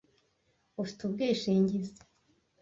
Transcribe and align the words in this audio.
Ufite 0.81 1.01
ubwishingizi? 1.07 1.99